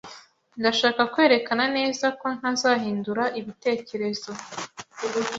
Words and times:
Ndashaka 0.59 1.01
kwerekana 1.13 1.63
neza 1.77 2.07
ko 2.19 2.27
ntazahindura 2.37 3.23
ibitekerezo. 3.39 4.31